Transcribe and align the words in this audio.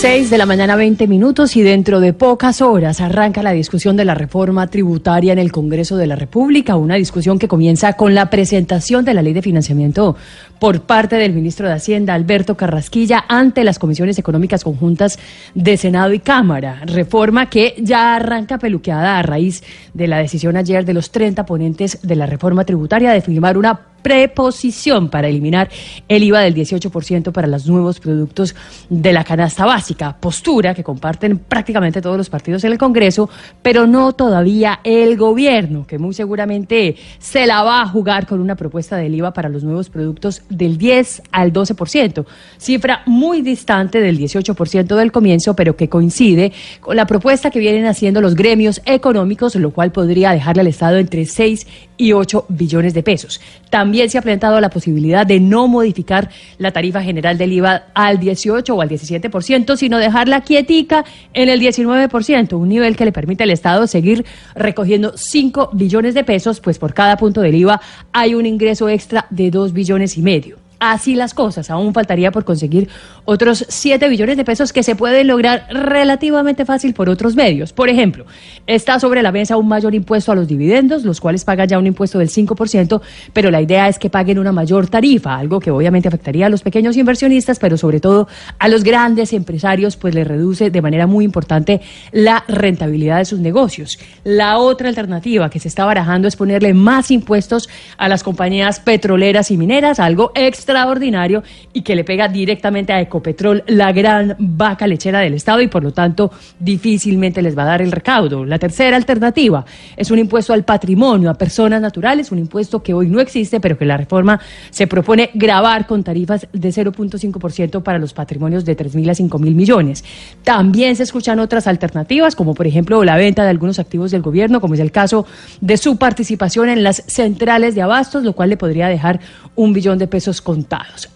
6 0.00 0.30
de 0.30 0.38
la 0.38 0.46
mañana 0.46 0.76
20 0.76 1.08
minutos 1.08 1.56
y 1.56 1.62
dentro 1.62 1.98
de 1.98 2.12
pocas 2.12 2.62
horas 2.62 3.00
arranca 3.00 3.42
la 3.42 3.50
discusión 3.50 3.96
de 3.96 4.04
la 4.04 4.14
reforma 4.14 4.68
tributaria 4.68 5.32
en 5.32 5.40
el 5.40 5.50
Congreso 5.50 5.96
de 5.96 6.06
la 6.06 6.14
República, 6.14 6.76
una 6.76 6.94
discusión 6.94 7.40
que 7.40 7.48
comienza 7.48 7.94
con 7.94 8.14
la 8.14 8.30
presentación 8.30 9.04
de 9.04 9.14
la 9.14 9.22
ley 9.22 9.32
de 9.32 9.42
financiamiento 9.42 10.14
por 10.60 10.82
parte 10.82 11.16
del 11.16 11.32
ministro 11.32 11.66
de 11.66 11.74
Hacienda, 11.74 12.14
Alberto 12.14 12.56
Carrasquilla, 12.56 13.24
ante 13.28 13.64
las 13.64 13.80
comisiones 13.80 14.20
económicas 14.20 14.62
conjuntas 14.62 15.18
de 15.56 15.76
Senado 15.76 16.12
y 16.12 16.20
Cámara. 16.20 16.82
Reforma 16.86 17.50
que 17.50 17.74
ya 17.78 18.14
arranca 18.14 18.58
peluqueada 18.58 19.18
a 19.18 19.22
raíz 19.22 19.64
de 19.94 20.06
la 20.06 20.18
decisión 20.18 20.56
ayer 20.56 20.84
de 20.84 20.94
los 20.94 21.10
30 21.10 21.44
ponentes 21.44 21.98
de 22.02 22.14
la 22.14 22.26
reforma 22.26 22.64
tributaria 22.64 23.10
de 23.10 23.20
firmar 23.20 23.58
una 23.58 23.80
preposición 24.02 25.08
para 25.08 25.28
eliminar 25.28 25.68
el 26.08 26.22
IVA 26.22 26.40
del 26.40 26.54
18% 26.54 27.32
para 27.32 27.46
los 27.46 27.66
nuevos 27.66 28.00
productos 28.00 28.54
de 28.88 29.12
la 29.12 29.24
canasta 29.24 29.66
básica, 29.66 29.87
postura 30.20 30.74
que 30.74 30.84
comparten 30.84 31.38
prácticamente 31.38 32.02
todos 32.02 32.16
los 32.16 32.30
partidos 32.30 32.64
en 32.64 32.72
el 32.72 32.78
Congreso, 32.78 33.28
pero 33.62 33.86
no 33.86 34.12
todavía 34.12 34.80
el 34.84 35.16
gobierno, 35.16 35.86
que 35.86 35.98
muy 35.98 36.14
seguramente 36.14 36.96
se 37.18 37.46
la 37.46 37.62
va 37.62 37.82
a 37.82 37.88
jugar 37.88 38.26
con 38.26 38.40
una 38.40 38.56
propuesta 38.56 38.96
del 38.96 39.14
IVA 39.14 39.32
para 39.32 39.48
los 39.48 39.64
nuevos 39.64 39.88
productos 39.90 40.42
del 40.48 40.78
10 40.78 41.22
al 41.32 41.52
12%, 41.52 42.24
cifra 42.58 43.02
muy 43.06 43.42
distante 43.42 44.00
del 44.00 44.18
18% 44.18 44.96
del 44.96 45.12
comienzo, 45.12 45.54
pero 45.54 45.76
que 45.76 45.88
coincide 45.88 46.52
con 46.80 46.96
la 46.96 47.06
propuesta 47.06 47.50
que 47.50 47.58
vienen 47.58 47.86
haciendo 47.86 48.20
los 48.20 48.34
gremios 48.34 48.82
económicos, 48.84 49.54
lo 49.56 49.70
cual 49.70 49.92
podría 49.92 50.32
dejarle 50.32 50.60
al 50.60 50.66
Estado 50.66 50.98
entre 50.98 51.24
6 51.26 51.66
y 51.98 52.12
8 52.12 52.46
billones 52.48 52.94
de 52.94 53.02
pesos. 53.02 53.40
También 53.68 54.08
se 54.08 54.16
ha 54.16 54.22
planteado 54.22 54.60
la 54.60 54.70
posibilidad 54.70 55.26
de 55.26 55.40
no 55.40 55.68
modificar 55.68 56.30
la 56.56 56.70
tarifa 56.70 57.02
general 57.02 57.36
del 57.36 57.52
IVA 57.52 57.88
al 57.92 58.18
18 58.18 58.74
o 58.74 58.80
al 58.80 58.88
17%, 58.88 59.76
sino 59.76 59.98
dejarla 59.98 60.40
quietica 60.40 61.04
en 61.34 61.48
el 61.48 61.60
19%, 61.60 62.56
un 62.56 62.68
nivel 62.68 62.96
que 62.96 63.04
le 63.04 63.12
permite 63.12 63.42
al 63.42 63.50
Estado 63.50 63.86
seguir 63.86 64.24
recogiendo 64.54 65.12
5 65.16 65.70
billones 65.72 66.14
de 66.14 66.24
pesos, 66.24 66.60
pues 66.60 66.78
por 66.78 66.94
cada 66.94 67.16
punto 67.16 67.40
del 67.40 67.56
IVA 67.56 67.80
hay 68.12 68.34
un 68.34 68.46
ingreso 68.46 68.88
extra 68.88 69.26
de 69.30 69.50
2 69.50 69.72
billones 69.72 70.16
y 70.16 70.22
medio. 70.22 70.67
Así 70.80 71.16
las 71.16 71.34
cosas, 71.34 71.70
aún 71.70 71.92
faltaría 71.92 72.30
por 72.30 72.44
conseguir 72.44 72.88
otros 73.24 73.64
7 73.68 74.08
billones 74.08 74.36
de 74.36 74.44
pesos 74.44 74.72
que 74.72 74.84
se 74.84 74.94
pueden 74.94 75.26
lograr 75.26 75.66
relativamente 75.70 76.64
fácil 76.64 76.94
por 76.94 77.08
otros 77.08 77.34
medios. 77.34 77.72
Por 77.72 77.88
ejemplo, 77.88 78.26
está 78.64 79.00
sobre 79.00 79.20
la 79.22 79.32
mesa 79.32 79.56
un 79.56 79.66
mayor 79.66 79.96
impuesto 79.96 80.30
a 80.30 80.36
los 80.36 80.46
dividendos, 80.46 81.02
los 81.02 81.20
cuales 81.20 81.44
pagan 81.44 81.66
ya 81.66 81.80
un 81.80 81.88
impuesto 81.88 82.20
del 82.20 82.28
5%, 82.28 83.00
pero 83.32 83.50
la 83.50 83.60
idea 83.60 83.88
es 83.88 83.98
que 83.98 84.08
paguen 84.08 84.38
una 84.38 84.52
mayor 84.52 84.88
tarifa, 84.88 85.36
algo 85.36 85.58
que 85.58 85.72
obviamente 85.72 86.06
afectaría 86.06 86.46
a 86.46 86.48
los 86.48 86.62
pequeños 86.62 86.96
inversionistas, 86.96 87.58
pero 87.58 87.76
sobre 87.76 87.98
todo 87.98 88.28
a 88.60 88.68
los 88.68 88.84
grandes 88.84 89.32
empresarios, 89.32 89.96
pues 89.96 90.14
les 90.14 90.28
reduce 90.28 90.70
de 90.70 90.82
manera 90.82 91.08
muy 91.08 91.24
importante 91.24 91.80
la 92.12 92.44
rentabilidad 92.46 93.18
de 93.18 93.24
sus 93.24 93.40
negocios. 93.40 93.98
La 94.22 94.58
otra 94.58 94.88
alternativa 94.88 95.50
que 95.50 95.58
se 95.58 95.66
está 95.66 95.84
barajando 95.84 96.28
es 96.28 96.36
ponerle 96.36 96.72
más 96.72 97.10
impuestos 97.10 97.68
a 97.96 98.08
las 98.08 98.22
compañías 98.22 98.78
petroleras 98.78 99.50
y 99.50 99.56
mineras, 99.56 99.98
algo 99.98 100.30
extra 100.36 100.67
extraordinario 100.68 101.42
y 101.72 101.80
que 101.82 101.96
le 101.96 102.04
pega 102.04 102.28
directamente 102.28 102.92
a 102.92 103.00
Ecopetrol, 103.00 103.64
la 103.68 103.92
gran 103.92 104.36
vaca 104.38 104.86
lechera 104.86 105.20
del 105.20 105.34
Estado, 105.34 105.62
y 105.62 105.68
por 105.68 105.82
lo 105.82 105.92
tanto 105.92 106.30
difícilmente 106.58 107.40
les 107.40 107.56
va 107.56 107.62
a 107.62 107.66
dar 107.66 107.82
el 107.82 107.90
recaudo. 107.90 108.44
La 108.44 108.58
tercera 108.58 108.96
alternativa 108.96 109.64
es 109.96 110.10
un 110.10 110.18
impuesto 110.18 110.52
al 110.52 110.64
patrimonio, 110.64 111.30
a 111.30 111.34
personas 111.34 111.80
naturales, 111.80 112.30
un 112.32 112.38
impuesto 112.38 112.82
que 112.82 112.92
hoy 112.92 113.08
no 113.08 113.20
existe, 113.20 113.60
pero 113.60 113.78
que 113.78 113.86
la 113.86 113.96
reforma 113.96 114.40
se 114.70 114.86
propone 114.86 115.30
grabar 115.34 115.86
con 115.86 116.04
tarifas 116.04 116.46
de 116.52 116.68
0.5% 116.68 117.82
para 117.82 117.98
los 117.98 118.12
patrimonios 118.12 118.64
de 118.64 118.76
3.000 118.76 119.10
a 119.10 119.14
5.000 119.14 119.54
millones. 119.54 120.04
También 120.44 120.96
se 120.96 121.04
escuchan 121.04 121.38
otras 121.38 121.66
alternativas, 121.66 122.36
como 122.36 122.54
por 122.54 122.66
ejemplo 122.66 123.02
la 123.04 123.16
venta 123.16 123.42
de 123.44 123.50
algunos 123.50 123.78
activos 123.78 124.10
del 124.10 124.22
gobierno, 124.22 124.60
como 124.60 124.74
es 124.74 124.80
el 124.80 124.92
caso 124.92 125.26
de 125.60 125.76
su 125.78 125.96
participación 125.96 126.68
en 126.68 126.82
las 126.82 127.02
centrales 127.06 127.74
de 127.74 127.82
abastos, 127.82 128.22
lo 128.22 128.34
cual 128.34 128.50
le 128.50 128.56
podría 128.56 128.88
dejar 128.88 129.20
un 129.54 129.72
billón 129.72 129.98
de 129.98 130.06
pesos 130.06 130.40
con 130.40 130.57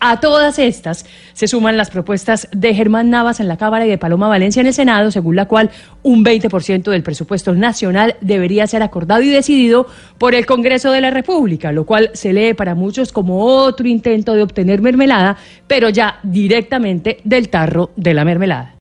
a 0.00 0.20
todas 0.20 0.58
estas 0.58 1.06
se 1.32 1.48
suman 1.48 1.76
las 1.76 1.90
propuestas 1.90 2.48
de 2.52 2.74
Germán 2.74 3.10
Navas 3.10 3.40
en 3.40 3.48
la 3.48 3.56
Cámara 3.56 3.86
y 3.86 3.88
de 3.88 3.98
Paloma 3.98 4.28
Valencia 4.28 4.60
en 4.60 4.66
el 4.66 4.74
Senado, 4.74 5.10
según 5.10 5.36
la 5.36 5.46
cual 5.46 5.70
un 6.02 6.24
20% 6.24 6.90
del 6.90 7.02
presupuesto 7.02 7.54
nacional 7.54 8.16
debería 8.20 8.66
ser 8.66 8.82
acordado 8.82 9.22
y 9.22 9.30
decidido 9.30 9.86
por 10.18 10.34
el 10.34 10.46
Congreso 10.46 10.90
de 10.90 11.00
la 11.00 11.10
República, 11.10 11.72
lo 11.72 11.86
cual 11.86 12.10
se 12.14 12.32
lee 12.32 12.54
para 12.54 12.74
muchos 12.74 13.12
como 13.12 13.44
otro 13.44 13.86
intento 13.86 14.34
de 14.34 14.42
obtener 14.42 14.82
mermelada, 14.82 15.36
pero 15.66 15.88
ya 15.88 16.18
directamente 16.22 17.18
del 17.24 17.48
tarro 17.48 17.90
de 17.96 18.14
la 18.14 18.24
mermelada. 18.24 18.74